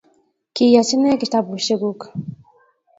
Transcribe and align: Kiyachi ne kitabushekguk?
Kiyachi 0.53 0.95
ne 0.97 1.19
kitabushekguk? 1.19 2.01